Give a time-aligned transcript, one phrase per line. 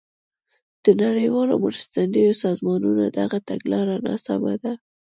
[0.85, 4.73] د نړیوالو مرستندویو سازمانونو دغه تګلاره ناسمه ده.